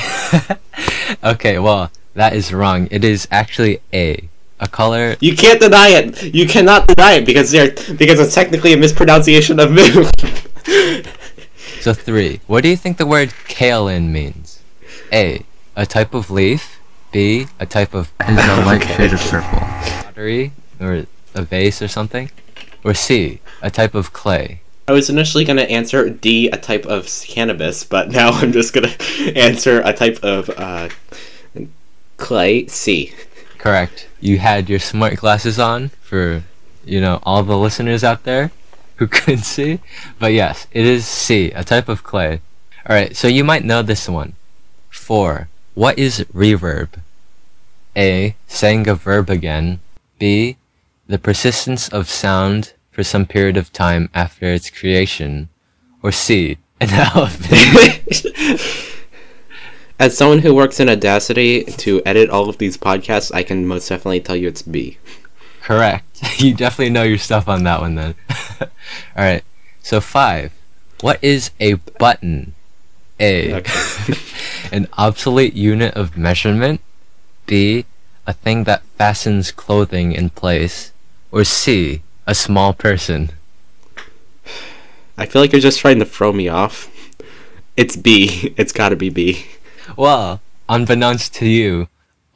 okay, 1.24 1.60
well, 1.60 1.92
that 2.16 2.34
is 2.34 2.52
wrong. 2.52 2.88
It 2.92 3.04
is 3.04 3.28
actually 3.32 3.82
A. 3.94 4.28
A 4.60 4.68
color 4.68 5.16
You 5.20 5.36
can't 5.36 5.60
deny 5.60 5.90
it. 5.90 6.36
You 6.36 6.48
cannot 6.48 6.88
deny 6.88 7.14
it 7.14 7.26
because 7.26 7.50
they're 7.50 7.72
because 7.98 8.20
it's 8.20 8.36
technically 8.36 8.74
a 8.74 8.78
mispronunciation 8.78 9.60
of 9.60 9.72
move. 9.72 10.12
So 11.82 11.96
three. 11.96 12.42
What 12.46 12.62
do 12.62 12.70
you 12.70 12.78
think 12.78 12.98
the 12.98 13.08
word 13.08 13.30
kaolin 13.50 14.12
means? 14.12 14.62
A. 15.12 15.44
A 15.76 15.88
type 15.88 16.14
of 16.14 16.30
leaf. 16.30 16.80
B. 17.12 17.48
A 17.60 17.66
type 17.66 17.96
of 17.96 18.12
a 18.20 18.32
light 18.64 18.84
Okay. 18.84 18.98
shade 19.10 19.14
of 19.14 19.20
purple. 19.22 19.60
Pottery 20.06 20.52
or 20.80 21.08
a 21.34 21.42
vase 21.42 21.82
or 21.82 21.88
something. 21.88 22.30
Or 22.84 22.94
C. 22.94 23.40
A 23.64 23.72
type 23.72 23.96
of 23.96 24.14
clay. 24.14 24.62
I 24.88 24.94
was 24.94 25.10
initially 25.10 25.46
gonna 25.46 25.64
answer 25.64 26.10
D, 26.10 26.50
a 26.50 26.58
type 26.58 26.86
of 26.86 27.08
cannabis, 27.28 27.84
but 27.84 28.10
now 28.12 28.32
I'm 28.32 28.52
just 28.52 28.74
gonna 28.74 28.94
answer 29.36 29.82
a 29.84 29.94
type 29.94 30.20
of 30.24 30.50
uh, 30.50 30.90
clay. 32.18 32.68
C. 32.68 33.14
Correct. 33.58 34.08
You 34.20 34.40
had 34.40 34.70
your 34.70 34.80
smart 34.80 35.18
glasses 35.18 35.60
on 35.60 35.90
for, 36.02 36.44
you 36.84 37.00
know, 37.00 37.20
all 37.24 37.44
the 37.44 37.58
listeners 37.58 38.04
out 38.04 38.24
there 38.24 38.52
who 38.96 39.08
couldn't 39.16 39.44
see. 39.44 39.80
But 40.20 40.34
yes, 40.34 40.68
it 40.72 40.86
is 40.86 41.06
C. 41.06 41.52
A 41.52 41.64
type 41.64 41.90
of 41.90 42.04
clay. 42.04 42.42
Alright, 42.88 43.16
so 43.16 43.28
you 43.28 43.44
might 43.44 43.64
know 43.64 43.82
this 43.82 44.10
one. 44.10 44.34
Four. 44.90 45.48
What 45.74 46.00
is 46.00 46.26
reverb? 46.34 46.90
A. 47.96 48.36
Saying 48.48 48.88
a 48.88 48.96
verb 48.96 49.30
again. 49.30 49.80
B. 50.18 50.58
The 51.08 51.20
persistence 51.20 51.90
of 51.90 52.10
sound 52.10 52.74
for 52.92 53.04
some 53.04 53.26
period 53.26 53.58
of 53.58 53.74
time 53.74 54.10
after 54.14 54.46
its 54.46 54.70
creation. 54.70 55.50
Or 56.04 56.12
C. 56.12 56.58
An 56.80 56.90
elephant. 57.16 58.26
As 60.00 60.18
someone 60.18 60.40
who 60.40 60.56
works 60.56 60.80
in 60.80 60.90
Audacity 60.90 61.64
to 61.64 62.02
edit 62.06 62.30
all 62.30 62.50
of 62.50 62.58
these 62.58 62.76
podcasts, 62.76 63.32
I 63.34 63.44
can 63.44 63.68
most 63.68 63.88
definitely 63.88 64.22
tell 64.22 64.36
you 64.36 64.48
it's 64.48 64.64
B. 64.64 64.98
Correct. 65.62 66.06
You 66.38 66.54
definitely 66.54 66.92
know 66.92 67.04
your 67.04 67.18
stuff 67.18 67.48
on 67.48 67.64
that 67.64 67.82
one 67.82 67.96
then. 67.96 68.16
Alright, 69.18 69.44
so 69.82 70.02
five. 70.02 70.52
What 71.02 71.24
is 71.24 71.50
a 71.60 71.74
button? 71.74 72.54
A. 73.20 73.56
Okay. 73.56 74.14
An 74.72 74.88
obsolete 74.98 75.54
unit 75.54 75.94
of 75.96 76.18
measurement. 76.18 76.82
B. 77.48 77.86
A 78.28 78.34
thing 78.34 78.64
that 78.66 78.84
fastens 78.98 79.52
clothing 79.52 80.12
in 80.14 80.30
place. 80.30 80.92
Or 81.32 81.44
C. 81.44 82.02
A 82.28 82.36
small 82.36 82.74
person. 82.74 83.32
I 85.18 85.26
feel 85.26 85.42
like 85.42 85.52
you're 85.52 85.62
just 85.62 85.80
trying 85.80 86.00
to 86.00 86.06
throw 86.06 86.32
me 86.32 86.48
off. 86.48 86.90
It's 87.78 87.96
B. 87.96 88.54
It's 88.58 88.72
gotta 88.72 88.96
be 88.96 89.10
B. 89.10 89.46
Well, 89.98 90.42
unbeknownst 90.70 91.34
to 91.36 91.48
you, 91.48 91.88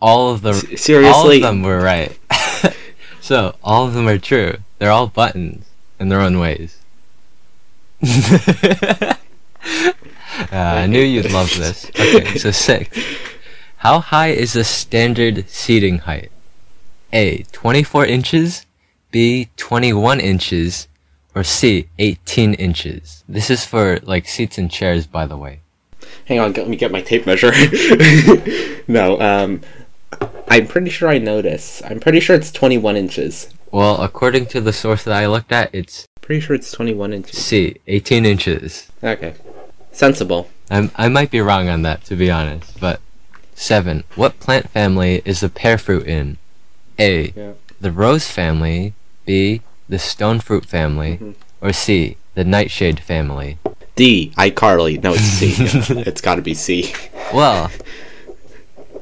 all 0.01 0.31
of 0.31 0.41
the 0.41 0.49
S- 0.51 0.63
all 0.71 0.77
seriously? 0.77 1.35
of 1.37 1.41
them 1.43 1.61
were 1.63 1.79
right. 1.81 2.17
so 3.21 3.55
all 3.63 3.87
of 3.87 3.93
them 3.93 4.07
are 4.07 4.17
true. 4.17 4.57
They're 4.79 4.91
all 4.91 5.07
buttons 5.07 5.65
in 5.99 6.09
their 6.09 6.21
own 6.21 6.39
ways. 6.39 6.79
Uh, 10.51 10.57
I 10.57 10.85
knew 10.87 10.99
you'd 10.99 11.31
love 11.31 11.49
this. 11.57 11.89
Okay, 11.91 12.37
so 12.37 12.51
six. 12.51 12.89
How 13.77 13.99
high 13.99 14.31
is 14.31 14.51
the 14.51 14.65
standard 14.65 15.49
seating 15.49 15.99
height? 15.99 16.29
A. 17.13 17.43
24 17.53 18.05
inches. 18.05 18.64
B. 19.15 19.47
21 19.55 20.19
inches. 20.19 20.89
Or 21.33 21.41
C. 21.41 21.87
18 21.99 22.53
inches. 22.55 23.23
This 23.29 23.49
is 23.49 23.65
for 23.65 24.01
like 24.03 24.27
seats 24.27 24.57
and 24.57 24.69
chairs, 24.69 25.07
by 25.07 25.25
the 25.25 25.37
way. 25.37 25.61
Hang 26.25 26.39
on, 26.39 26.51
let 26.51 26.67
me 26.67 26.75
get 26.75 26.91
my 26.91 26.99
tape 26.99 27.25
measure. 27.25 27.53
no, 28.89 29.17
um, 29.21 29.61
I'm 30.49 30.67
pretty 30.67 30.89
sure 30.89 31.07
I 31.07 31.17
know 31.19 31.41
this. 31.41 31.81
I'm 31.85 32.01
pretty 32.01 32.19
sure 32.19 32.35
it's 32.35 32.51
21 32.51 32.97
inches. 32.97 33.53
Well, 33.71 34.01
according 34.01 34.47
to 34.47 34.59
the 34.59 34.73
source 34.73 35.05
that 35.05 35.15
I 35.15 35.27
looked 35.27 35.53
at, 35.53 35.73
it's 35.73 36.05
Pretty 36.19 36.41
sure 36.41 36.53
it's 36.53 36.73
21 36.73 37.13
inches. 37.13 37.39
C. 37.39 37.77
18 37.87 38.25
inches. 38.25 38.91
Okay. 39.01 39.35
Sensible. 39.93 40.49
I'm, 40.69 40.91
I 40.97 41.07
might 41.07 41.31
be 41.31 41.39
wrong 41.39 41.69
on 41.69 41.83
that, 41.83 42.03
to 42.05 42.17
be 42.17 42.29
honest, 42.29 42.81
but. 42.81 42.99
7. 43.53 44.03
What 44.15 44.41
plant 44.41 44.69
family 44.71 45.21
is 45.23 45.39
the 45.39 45.47
pear 45.47 45.77
fruit 45.77 46.05
in? 46.05 46.37
A. 46.99 47.31
Yeah. 47.33 47.53
The 47.79 47.93
rose 47.93 48.27
family. 48.27 48.93
B. 49.25 49.61
The 49.89 49.99
stone 49.99 50.39
fruit 50.39 50.65
family. 50.65 51.17
Mhm. 51.21 51.35
Or 51.61 51.73
C. 51.73 52.17
The 52.35 52.43
nightshade 52.43 52.99
family. 52.99 53.57
D. 53.95 54.31
iCarly. 54.37 55.01
No, 55.01 55.13
it's 55.13 55.21
C. 55.23 55.55
It's 56.05 56.21
gotta 56.21 56.41
be 56.41 56.53
C. 56.53 56.93
Well, 57.33 57.71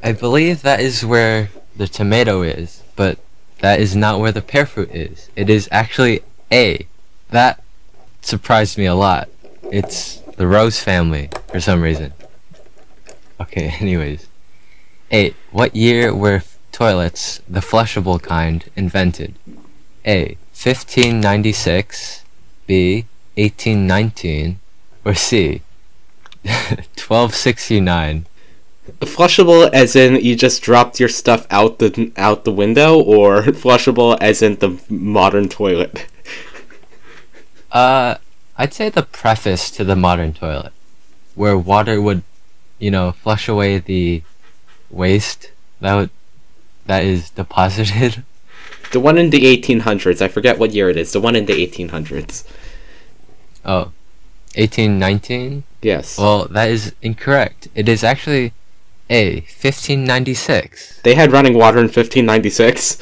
I 0.03 0.11
believe 0.11 0.61
that 0.61 0.79
is 0.79 1.05
where 1.05 1.49
the 1.75 1.87
tomato 1.87 2.41
is, 2.41 2.83
but 2.95 3.17
that 3.59 3.79
is 3.79 3.95
not 3.95 4.19
where 4.19 4.31
the 4.31 4.41
pear 4.41 4.65
fruit 4.65 4.91
is. 4.93 5.29
It 5.35 5.49
is 5.49 5.67
actually 5.71 6.21
A. 6.51 6.85
That 7.31 7.63
surprised 8.21 8.77
me 8.77 8.85
a 8.85 8.93
lot. 8.95 9.29
It's 9.71 10.17
the 10.37 10.45
rose 10.47 10.79
family 10.81 11.29
for 11.51 11.59
some 11.59 11.81
reason. 11.81 12.13
Okay, 13.41 13.75
anyways. 13.79 14.27
8. 15.11 15.35
What 15.51 15.75
year 15.75 16.13
were 16.13 16.43
toilets, 16.71 17.39
the 17.47 17.59
flushable 17.59 18.21
kind, 18.21 18.65
invented? 18.75 19.35
A. 20.05 20.37
1596, 20.53 22.23
B. 22.67 23.05
1819, 23.35 24.59
or 25.03 25.13
C. 25.13 25.61
1269? 26.43 28.25
Flushable 28.99 29.69
as 29.71 29.95
in 29.95 30.15
you 30.15 30.35
just 30.35 30.61
dropped 30.61 30.99
your 30.99 31.07
stuff 31.09 31.47
out 31.49 31.79
the 31.79 32.11
out 32.17 32.43
the 32.43 32.51
window, 32.51 32.99
or 33.01 33.41
flushable 33.63 34.17
as 34.19 34.41
in 34.41 34.55
the 34.57 34.79
modern 34.89 35.47
toilet? 35.47 36.05
Uh, 37.71 38.15
I'd 38.57 38.73
say 38.73 38.89
the 38.89 39.03
preface 39.03 39.71
to 39.71 39.83
the 39.83 39.95
modern 39.95 40.33
toilet, 40.33 40.73
where 41.33 41.57
water 41.57 42.01
would, 42.01 42.23
you 42.77 42.91
know, 42.91 43.13
flush 43.13 43.47
away 43.47 43.79
the 43.79 44.21
waste 44.91 45.51
that 45.83 45.95
would, 45.95 46.09
that 46.85 47.03
is 47.03 47.29
deposited. 47.29 48.23
The 48.93 48.99
one 48.99 49.17
in 49.17 49.31
the 49.31 49.41
1800s. 49.41 50.21
I 50.21 50.27
forget 50.27 50.59
what 50.59 50.71
year 50.71 50.87
it 50.87 50.97
is. 50.97 51.11
The 51.13 51.19
one 51.19 51.35
in 51.35 51.47
the 51.47 51.53
1800s. 51.53 52.47
Oh, 53.65 53.91
1819? 54.55 55.63
Yes. 55.81 56.15
Well, 56.17 56.45
that 56.45 56.69
is 56.69 56.93
incorrect. 57.01 57.69
It 57.73 57.89
is 57.89 58.03
actually 58.03 58.53
A, 59.09 59.37
1596. 59.41 61.01
They 61.01 61.15
had 61.15 61.31
running 61.31 61.55
water 61.55 61.79
in 61.79 61.85
1596. 61.85 62.99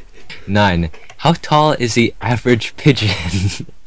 9. 0.46 0.90
How 1.16 1.32
tall 1.32 1.72
is 1.72 1.94
the 1.94 2.14
average 2.20 2.76
pigeon? 2.76 3.66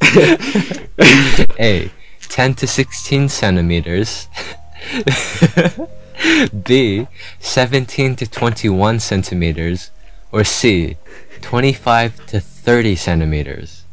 A, 1.60 1.92
10 2.20 2.54
to 2.54 2.66
16 2.66 3.28
centimeters. 3.28 4.26
B, 6.64 7.06
17 7.38 8.16
to 8.16 8.26
21 8.26 8.98
centimeters. 8.98 9.92
Or 10.32 10.42
C, 10.42 10.96
25 11.44 12.26
to 12.26 12.40
30 12.40 12.96
centimeters. 12.96 13.84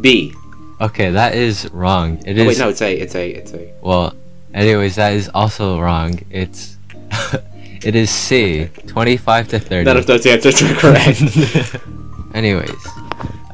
B. 0.00 0.32
Okay, 0.80 1.10
that 1.10 1.34
is 1.34 1.68
wrong. 1.72 2.18
It 2.26 2.38
Oh, 2.38 2.42
is 2.42 2.46
wait, 2.48 2.58
no, 2.58 2.68
it's 2.68 2.82
A. 2.82 2.92
It's 2.94 3.14
A. 3.14 3.30
It's 3.30 3.52
A. 3.54 3.72
well. 3.80 4.14
Anyways, 4.52 4.96
that 4.96 5.14
is 5.14 5.30
also 5.32 5.80
wrong. 5.80 6.20
It's 6.30 6.76
it 7.82 7.96
is 7.96 8.10
C, 8.10 8.68
25 8.86 9.48
to 9.48 9.58
30. 9.58 9.84
None 9.84 9.96
of 9.96 10.06
those 10.06 10.26
answers 10.26 10.60
are 10.62 10.74
correct. 10.74 11.22
Anyways, 12.34 12.84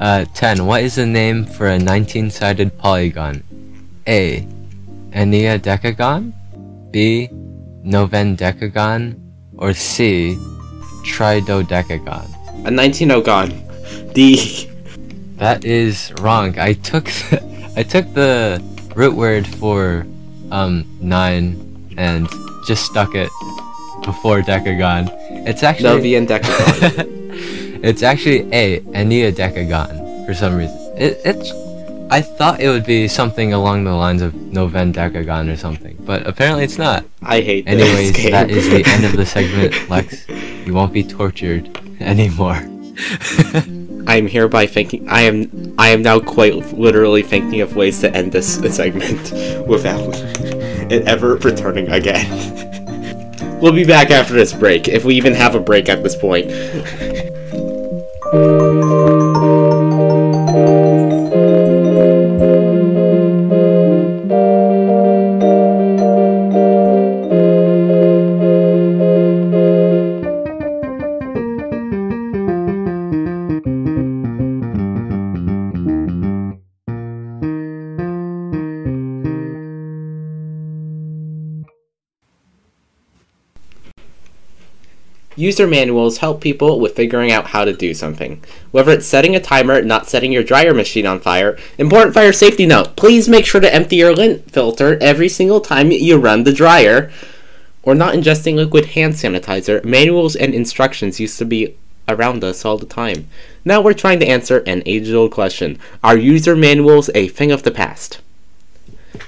uh, 0.01 0.25
10. 0.33 0.65
What 0.65 0.83
is 0.83 0.95
the 0.95 1.05
name 1.05 1.45
for 1.45 1.67
a 1.69 1.77
19-sided 1.79 2.77
polygon? 2.77 3.43
A. 4.07 4.45
Enneadecagon? 5.11 6.33
B. 6.91 7.29
Novendecagon? 7.85 9.15
Or 9.55 9.73
C. 9.73 10.35
Tridodecagon? 11.05 12.27
A 12.65 12.71
19 12.71 13.21
gone. 13.23 13.51
D. 14.13 14.65
That 15.39 15.63
is 15.63 16.11
wrong. 16.19 16.59
I 16.59 16.73
took 16.73 17.05
the, 17.29 17.73
I 17.77 17.83
took 17.83 18.13
the 18.13 18.61
root 18.93 19.15
word 19.15 19.47
for 19.47 20.05
um 20.51 20.83
nine 20.99 21.55
and 21.97 22.27
just 22.67 22.83
stuck 22.85 23.15
it 23.15 23.29
before 24.03 24.41
decagon. 24.41 25.07
It's 25.47 25.63
actually 25.63 26.01
Novian 26.01 26.27
decagon. 26.27 27.79
it's 27.83 28.03
actually 28.03 28.51
a 28.51 28.81
enneadecagon 28.81 30.25
for 30.25 30.33
some 30.33 30.57
reason. 30.57 30.75
It, 30.97 31.21
it's 31.23 31.53
I 32.11 32.21
thought 32.21 32.59
it 32.59 32.67
would 32.67 32.85
be 32.85 33.07
something 33.07 33.53
along 33.53 33.85
the 33.85 33.93
lines 33.93 34.21
of 34.21 34.33
novendecagon 34.33 35.53
or 35.53 35.55
something, 35.55 35.95
but 36.01 36.27
apparently 36.27 36.65
it's 36.65 36.77
not. 36.77 37.05
I 37.21 37.39
hate 37.39 37.65
this 37.65 37.81
Anyways, 37.81 38.31
that 38.31 38.49
is 38.49 38.67
the 38.69 38.83
end 38.85 39.05
of 39.05 39.15
the 39.15 39.25
segment, 39.25 39.89
Lex. 39.89 40.27
You 40.65 40.73
won't 40.73 40.91
be 40.91 41.03
tortured 41.03 41.79
anymore. 41.99 42.55
I 44.07 44.17
am 44.17 44.27
hereby 44.27 44.65
thinking. 44.65 45.07
I 45.07 45.21
am. 45.21 45.75
I 45.77 45.89
am 45.89 46.01
now 46.01 46.19
quite 46.19 46.55
literally 46.73 47.21
thinking 47.21 47.61
of 47.61 47.75
ways 47.75 47.99
to 48.01 48.13
end 48.15 48.31
this 48.31 48.55
segment 48.75 49.31
without 49.67 49.99
it 50.91 51.07
ever 51.07 51.35
returning 51.35 51.89
again. 51.89 53.59
we'll 53.61 53.71
be 53.71 53.85
back 53.85 54.09
after 54.09 54.33
this 54.33 54.51
break, 54.51 54.87
if 54.87 55.05
we 55.05 55.15
even 55.15 55.33
have 55.33 55.53
a 55.53 55.59
break 55.59 55.89
at 55.89 56.01
this 56.01 56.15
point. 56.15 56.49
User 85.59 85.69
manuals 85.69 86.19
help 86.19 86.39
people 86.39 86.79
with 86.79 86.95
figuring 86.95 87.33
out 87.33 87.47
how 87.47 87.65
to 87.65 87.73
do 87.73 87.93
something. 87.93 88.41
Whether 88.71 88.93
it's 88.93 89.05
setting 89.05 89.35
a 89.35 89.41
timer, 89.41 89.81
not 89.81 90.07
setting 90.07 90.31
your 90.31 90.41
dryer 90.41 90.73
machine 90.73 91.05
on 91.05 91.19
fire, 91.19 91.57
important 91.77 92.13
fire 92.13 92.31
safety 92.31 92.65
note 92.65 92.95
please 92.95 93.27
make 93.27 93.45
sure 93.45 93.59
to 93.59 93.75
empty 93.75 93.97
your 93.97 94.15
lint 94.15 94.49
filter 94.49 94.97
every 95.01 95.27
single 95.27 95.59
time 95.59 95.91
you 95.91 96.15
run 96.15 96.45
the 96.45 96.53
dryer, 96.53 97.11
or 97.83 97.93
not 97.93 98.13
ingesting 98.13 98.55
liquid 98.55 98.85
hand 98.85 99.15
sanitizer. 99.15 99.83
Manuals 99.83 100.33
and 100.33 100.53
instructions 100.53 101.19
used 101.19 101.37
to 101.39 101.43
be 101.43 101.75
around 102.07 102.41
us 102.41 102.63
all 102.63 102.77
the 102.77 102.85
time. 102.85 103.27
Now 103.65 103.81
we're 103.81 103.93
trying 103.93 104.21
to 104.21 104.29
answer 104.29 104.59
an 104.59 104.81
age 104.85 105.11
old 105.11 105.31
question 105.31 105.77
Are 106.01 106.15
user 106.15 106.55
manuals 106.55 107.09
a 107.13 107.27
thing 107.27 107.51
of 107.51 107.63
the 107.63 107.71
past? 107.71 108.21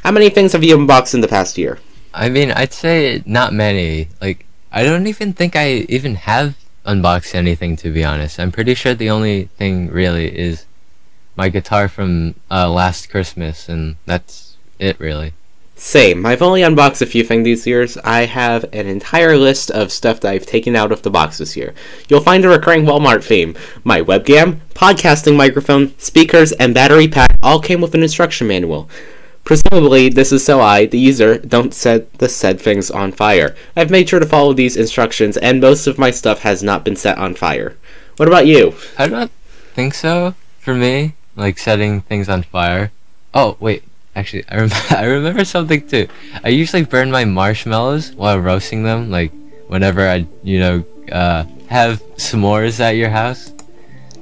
How 0.06 0.12
many 0.12 0.30
things 0.30 0.54
have 0.54 0.64
you 0.64 0.78
unboxed 0.78 1.14
in 1.14 1.20
the 1.20 1.28
past 1.28 1.58
year? 1.58 1.80
I 2.14 2.30
mean, 2.30 2.54
I'd 2.54 2.72
say 2.72 3.22
not 3.26 3.52
many. 3.52 4.08
Like, 4.22 4.46
I 4.72 4.84
don't 4.84 5.08
even 5.08 5.34
think 5.34 5.56
I 5.56 5.86
even 5.90 6.16
have 6.16 6.56
unboxed 6.86 7.36
anything 7.36 7.76
to 7.78 7.92
be 7.92 8.04
honest. 8.04 8.40
I'm 8.40 8.52
pretty 8.52 8.74
sure 8.74 8.94
the 8.94 9.10
only 9.10 9.46
thing 9.58 9.90
really 9.90 10.38
is 10.38 10.66
my 11.36 11.50
guitar 11.50 11.88
from 11.88 12.36
uh, 12.50 12.70
last 12.70 13.10
Christmas, 13.10 13.70
and 13.70 13.96
that's 14.06 14.58
it 14.80 15.00
really. 15.00 15.34
Same. 15.76 16.28
I've 16.28 16.44
only 16.44 16.62
unboxed 16.62 17.02
a 17.02 17.08
few 17.08 17.24
things 17.24 17.44
these 17.44 17.66
years. 17.66 17.98
I 17.98 18.26
have 18.26 18.66
an 18.72 18.86
entire 18.86 19.36
list 19.36 19.72
of 19.72 19.92
stuff 19.92 20.20
that 20.20 20.32
I've 20.32 20.46
taken 20.46 20.76
out 20.76 20.92
of 20.92 21.02
the 21.02 21.10
box 21.10 21.40
this 21.40 21.58
year. 21.58 21.74
You'll 22.08 22.22
find 22.22 22.46
a 22.46 22.50
recurring 22.50 22.86
Walmart 22.86 23.24
theme. 23.24 23.56
My 23.84 24.02
webcam, 24.02 24.60
podcasting 24.76 25.36
microphone, 25.36 25.98
speakers, 25.98 26.52
and 26.52 26.76
battery 26.76 27.08
pack 27.08 27.36
all 27.42 27.60
came 27.60 27.82
with 27.82 27.96
an 27.96 28.04
instruction 28.04 28.48
manual. 28.48 28.90
Presumably, 29.44 30.10
this 30.10 30.32
is 30.32 30.46
so 30.46 30.62
I, 30.62 30.86
the 30.86 31.00
user, 31.00 31.38
don't 31.38 31.74
set 31.74 32.14
the 32.20 32.30
said 32.30 32.62
things 32.62 32.92
on 32.92 33.12
fire. 33.12 33.56
I've 33.76 33.90
made 33.90 34.08
sure 34.08 34.20
to 34.20 34.26
follow 34.26 34.54
these 34.54 34.78
instructions, 34.78 35.36
and 35.38 35.60
most 35.60 35.88
of 35.88 35.98
my 35.98 36.12
stuff 36.12 36.42
has 36.42 36.62
not 36.62 36.86
been 36.86 36.96
set 36.96 37.18
on 37.18 37.36
fire. 37.36 37.76
What 38.18 38.28
about 38.28 38.46
you? 38.46 38.76
I 38.98 39.08
don't 39.08 39.32
think 39.74 39.94
so 39.94 40.36
for 40.60 40.76
me. 40.76 41.16
Like 41.36 41.58
setting 41.58 42.02
things 42.02 42.30
on 42.30 42.44
fire. 42.44 42.92
Oh 43.34 43.58
wait, 43.60 43.84
actually, 44.16 44.46
I 44.50 44.58
rem- 44.58 44.70
I 44.90 45.06
remember 45.06 45.46
something 45.46 45.88
too. 45.88 46.08
I 46.44 46.50
usually 46.50 46.84
burn 46.84 47.10
my 47.10 47.26
marshmallows 47.26 48.14
while 48.14 48.40
roasting 48.40 48.84
them. 48.84 49.10
Like 49.10 49.32
whenever 49.68 50.08
I, 50.08 50.28
you 50.44 50.60
know, 50.60 50.86
uh, 51.12 51.46
have 51.68 52.04
s'mores 52.16 52.80
at 52.80 52.96
your 52.96 53.10
house, 53.10 53.52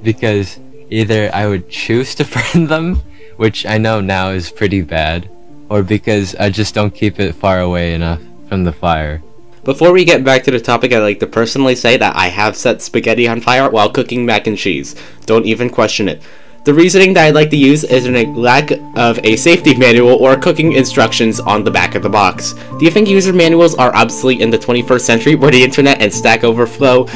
because 0.02 0.58
either 0.88 1.30
I 1.34 1.46
would 1.46 1.68
choose 1.68 2.14
to 2.16 2.24
burn 2.54 2.66
them, 2.68 3.02
which 3.40 3.64
I 3.64 3.78
know 3.78 4.02
now 4.02 4.28
is 4.32 4.52
pretty 4.52 4.82
bad, 4.82 5.26
or 5.70 5.82
because 5.82 6.34
I 6.34 6.50
just 6.50 6.74
don't 6.74 6.94
keep 6.94 7.18
it 7.18 7.32
far 7.32 7.60
away 7.60 7.94
enough 7.94 8.20
from 8.50 8.64
the 8.64 8.72
fire. 8.72 9.22
Before 9.64 9.92
we 9.92 10.04
get 10.04 10.22
back 10.22 10.44
to 10.44 10.50
the 10.50 10.60
topic, 10.60 10.92
I'd 10.92 10.98
like 10.98 11.20
to 11.20 11.26
personally 11.26 11.74
say 11.74 11.96
that 11.96 12.14
I 12.14 12.26
have 12.26 12.54
set 12.54 12.82
spaghetti 12.82 13.26
on 13.26 13.40
fire 13.40 13.70
while 13.70 13.88
cooking 13.88 14.26
mac 14.26 14.46
and 14.46 14.58
cheese. 14.58 14.94
Don't 15.24 15.46
even 15.46 15.70
question 15.70 16.06
it. 16.06 16.20
The 16.66 16.74
reasoning 16.74 17.14
that 17.14 17.28
I'd 17.28 17.34
like 17.34 17.48
to 17.48 17.56
use 17.56 17.82
is 17.82 18.06
a 18.06 18.26
lack 18.26 18.72
of 18.98 19.18
a 19.24 19.36
safety 19.36 19.74
manual 19.74 20.16
or 20.16 20.36
cooking 20.36 20.72
instructions 20.72 21.40
on 21.40 21.64
the 21.64 21.70
back 21.70 21.94
of 21.94 22.02
the 22.02 22.10
box. 22.10 22.52
Do 22.78 22.84
you 22.84 22.90
think 22.90 23.08
user 23.08 23.32
manuals 23.32 23.74
are 23.74 23.96
obsolete 23.96 24.42
in 24.42 24.50
the 24.50 24.58
21st 24.58 25.00
century 25.00 25.34
where 25.34 25.50
the 25.50 25.64
internet 25.64 26.02
and 26.02 26.12
Stack 26.12 26.44
Overflow 26.44 27.06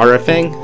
are 0.00 0.14
a 0.14 0.18
thing? 0.18 0.63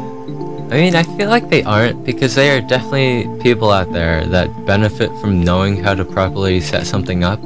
I 0.71 0.75
mean, 0.75 0.95
I 0.95 1.03
feel 1.03 1.29
like 1.29 1.49
they 1.51 1.65
aren't 1.65 2.05
because 2.05 2.37
there 2.37 2.57
are 2.57 2.61
definitely 2.61 3.27
people 3.43 3.73
out 3.73 3.93
there 3.93 4.25
that 4.27 4.49
benefit 4.67 5.11
from 5.19 5.43
knowing 5.43 5.83
how 5.83 5.95
to 5.95 6.05
properly 6.05 6.61
set 6.61 6.87
something 6.87 7.25
up 7.25 7.43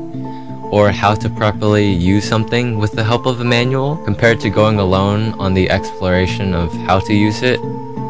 or 0.71 0.91
how 0.91 1.15
to 1.15 1.31
properly 1.31 1.91
use 1.91 2.29
something 2.29 2.79
with 2.79 2.93
the 2.93 3.03
help 3.03 3.25
of 3.25 3.41
a 3.41 3.45
manual 3.45 3.97
compared 4.05 4.41
to 4.41 4.51
going 4.51 4.79
alone 4.79 5.33
on 5.39 5.55
the 5.55 5.71
exploration 5.71 6.53
of 6.53 6.71
how 6.87 7.01
to 7.01 7.15
use 7.15 7.43
it 7.43 7.59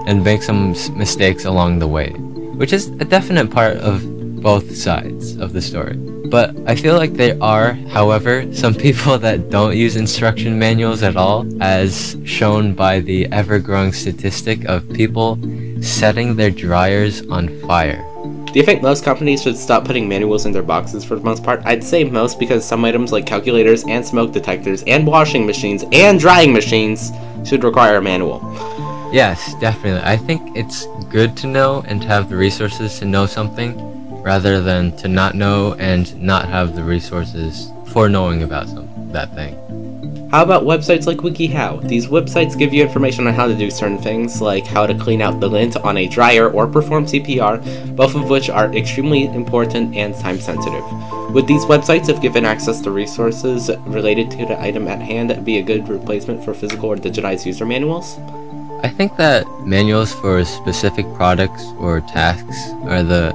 and 0.09 0.25
make 0.25 0.43
some 0.43 0.75
mistakes 0.99 1.45
along 1.45 1.79
the 1.79 1.87
way, 1.87 2.11
which 2.59 2.73
is 2.73 2.89
a 2.89 3.05
definite 3.05 3.53
part 3.53 3.77
of 3.77 4.03
both 4.45 4.77
sides 4.77 5.37
of 5.39 5.55
the 5.55 5.63
story. 5.63 5.97
But 6.29 6.55
I 6.67 6.77
feel 6.77 6.97
like 6.97 7.15
there 7.15 7.39
are, 7.43 7.73
however, 7.89 8.45
some 8.53 8.75
people 8.87 9.19
that 9.19 9.49
don't 9.49 9.75
use 9.75 9.97
instruction 9.97 10.59
manuals 10.59 11.03
at 11.03 11.17
all, 11.17 11.47
as 11.63 12.19
shown 12.27 12.75
by 12.75 13.01
the 13.01 13.27
ever 13.33 13.59
growing 13.59 13.93
statistic 13.95 14.67
of 14.67 14.87
people 14.91 15.39
setting 15.81 16.37
their 16.37 16.51
dryers 16.51 17.27
on 17.29 17.49
fire. 17.63 18.05
Do 18.53 18.61
you 18.61 18.67
think 18.67 18.83
most 18.83 19.03
companies 19.03 19.43
should 19.43 19.57
stop 19.57 19.87
putting 19.87 20.09
manuals 20.09 20.45
in 20.45 20.53
their 20.53 20.63
boxes 20.63 21.05
for 21.05 21.17
the 21.17 21.25
most 21.25 21.43
part? 21.43 21.63
I'd 21.65 21.83
say 21.83 22.05
most 22.05 22.39
because 22.39 22.65
some 22.65 22.85
items 22.85 23.13
like 23.13 23.27
calculators 23.27 23.83
and 23.89 24.05
smoke 24.05 24.33
detectors 24.33 24.85
and 24.87 25.07
washing 25.07 25.47
machines 25.47 25.85
and 25.91 26.21
drying 26.21 26.53
machines 26.53 27.11
should 27.45 27.65
require 27.65 27.97
a 27.97 28.03
manual. 28.03 28.41
Yes, 29.11 29.55
definitely. 29.55 30.03
I 30.05 30.19
think 30.19 30.55
it's 30.55 30.87
good 31.09 31.35
to 31.39 31.47
know 31.47 31.83
and 31.89 32.03
to 32.03 32.09
have 32.09 32.29
the 32.29 32.37
resources 32.37 32.99
to 32.99 33.07
know 33.07 33.27
something 33.27 33.94
rather 34.25 34.61
than 34.61 34.97
to 34.97 35.07
not 35.07 35.35
know 35.35 35.75
and 35.75 36.21
not 36.21 36.49
have 36.49 36.75
the 36.75 36.83
resources 36.83 37.71
for 37.89 38.09
knowing 38.09 38.43
about 38.43 38.67
some, 38.69 38.89
that 39.13 39.33
thing. 39.35 39.55
How 40.31 40.43
about 40.43 40.65
websites 40.65 41.07
like 41.07 41.19
WikiHow? 41.19 41.87
These 41.87 42.09
websites 42.09 42.59
give 42.59 42.75
you 42.75 42.83
information 42.83 43.29
on 43.29 43.35
how 43.35 43.47
to 43.47 43.55
do 43.55 43.71
certain 43.71 43.99
things, 43.99 44.41
like 44.41 44.67
how 44.67 44.85
to 44.85 44.95
clean 44.95 45.23
out 45.23 45.39
the 45.39 45.49
lint 45.49 45.77
on 45.77 45.97
a 45.97 46.09
dryer 46.09 46.51
or 46.51 46.67
perform 46.67 47.07
CPR, 47.07 47.95
both 47.95 48.17
of 48.17 48.29
which 48.29 48.51
are 48.51 48.75
extremely 48.75 49.27
important 49.27 49.95
and 49.95 50.13
time 50.17 50.41
sensitive. 50.41 50.83
Would 51.31 51.47
these 51.47 51.65
websites, 51.67 52.09
if 52.09 52.21
given 52.21 52.45
access 52.45 52.81
to 52.81 52.91
resources 52.91 53.71
related 53.87 54.31
to 54.33 54.47
the 54.47 54.61
item 54.61 54.89
at 54.89 55.01
hand, 55.01 55.45
be 55.45 55.59
a 55.59 55.63
good 55.63 55.89
replacement 55.89 56.45
for 56.45 56.53
physical 56.53 56.91
or 56.91 56.97
digitized 56.97 57.47
user 57.47 57.67
manuals? 57.67 58.19
I 58.83 58.89
think 58.89 59.17
that 59.19 59.47
manuals 59.61 60.13
for 60.13 60.45
specific 60.45 61.07
products 61.15 61.65
or 61.79 62.01
tasks 62.01 62.71
are 62.85 63.03
the 63.03 63.33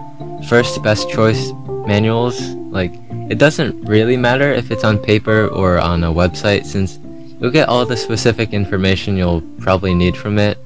first 0.50 0.82
best 0.82 1.08
choice 1.12 1.52
manuals. 1.86 2.42
Like, 2.72 2.92
it 3.30 3.38
doesn't 3.38 3.86
really 3.86 4.18
matter 4.18 4.52
if 4.52 4.72
it's 4.72 4.84
on 4.84 4.98
paper 4.98 5.48
or 5.48 5.78
on 5.78 6.04
a 6.04 6.12
website 6.12 6.66
since 6.66 6.98
you'll 7.40 7.52
get 7.52 7.70
all 7.70 7.86
the 7.86 7.96
specific 7.96 8.52
information 8.52 9.16
you'll 9.16 9.42
probably 9.60 9.94
need 9.94 10.18
from 10.18 10.40
it. 10.40 10.58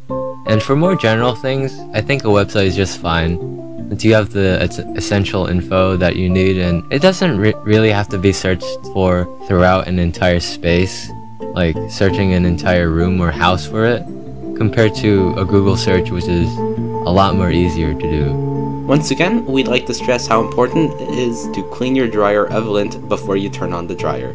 And 0.48 0.64
for 0.64 0.78
more 0.78 0.96
general 0.96 1.36
things, 1.36 1.78
I 1.94 2.00
think 2.00 2.24
a 2.24 2.28
website 2.28 2.68
is 2.68 2.78
just 2.78 3.00
fine. 3.00 3.38
Since 3.90 4.06
you 4.06 4.14
have 4.14 4.32
the 4.32 4.64
essential 4.96 5.48
info 5.48 5.98
that 5.98 6.16
you 6.16 6.30
need, 6.30 6.58
and 6.58 6.82
it 6.92 7.02
doesn't 7.02 7.38
re- 7.38 7.54
really 7.64 7.92
have 7.92 8.08
to 8.10 8.18
be 8.18 8.32
searched 8.32 8.66
for 8.94 9.28
throughout 9.48 9.88
an 9.88 10.00
entire 10.00 10.40
space, 10.40 11.10
like 11.54 11.76
searching 11.90 12.34
an 12.34 12.46
entire 12.46 12.90
room 12.90 13.22
or 13.22 13.32
house 13.32 13.68
for 13.68 13.86
it 13.86 14.02
compared 14.56 14.96
to 14.96 15.34
a 15.38 15.44
Google 15.44 15.76
search, 15.76 16.10
which 16.10 16.28
is 16.28 16.50
a 17.06 17.12
lot 17.12 17.36
more 17.36 17.52
easier 17.52 17.94
to 17.94 18.02
do. 18.02 18.63
Once 18.84 19.12
again, 19.12 19.46
we'd 19.46 19.70
like 19.70 19.86
to 19.86 19.94
stress 19.94 20.28
how 20.28 20.44
important 20.44 20.92
it 21.00 21.10
is 21.18 21.48
to 21.54 21.64
clean 21.70 21.96
your 21.96 22.08
dryer 22.08 22.46
of 22.48 22.68
lint 22.68 23.08
before 23.08 23.38
you 23.38 23.50
turn 23.50 23.72
on 23.72 23.88
the 23.88 23.96
dryer. 23.96 24.34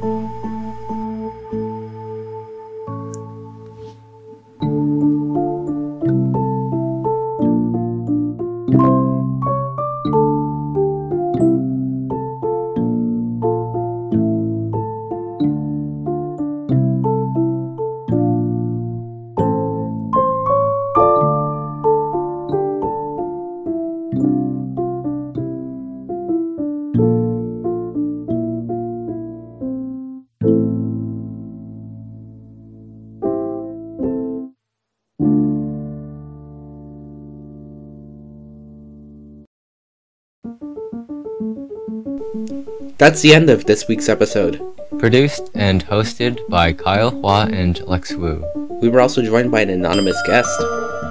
That's 42.98 43.22
the 43.22 43.32
end 43.32 43.48
of 43.48 43.64
this 43.64 43.87
week's 43.87 44.08
episode. 44.08 44.61
Produced 44.98 45.50
and 45.54 45.87
hosted 45.87 46.40
by 46.48 46.72
Kyle 46.72 47.11
Hua 47.11 47.48
and 47.52 47.80
Lex 47.87 48.12
Wu. 48.12 48.44
We 48.82 48.88
were 48.88 49.00
also 49.00 49.22
joined 49.22 49.52
by 49.52 49.61
an 49.61 49.70
anonymous 49.70 50.20
guest. 50.26 50.61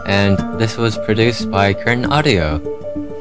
And 0.06 0.38
this 0.60 0.76
was 0.76 0.98
produced 0.98 1.50
by 1.50 1.74
Curtain 1.74 2.12
Audio. 2.12 2.58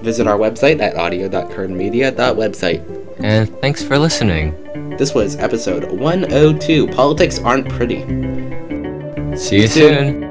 Visit 0.02 0.26
our 0.26 0.36
website 0.36 0.80
at 0.80 0.96
audio.curtainmedia.website. 0.96 2.82
And 3.18 3.56
thanks 3.60 3.84
for 3.84 3.98
listening. 3.98 4.96
This 4.96 5.14
was 5.14 5.36
episode 5.36 5.92
102 5.92 6.88
Politics 6.88 7.38
Aren't 7.38 7.68
Pretty. 7.68 8.00
See 9.36 9.60
you 9.60 9.68
soon. 9.68 10.25